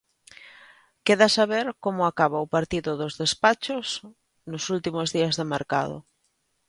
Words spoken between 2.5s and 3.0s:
partido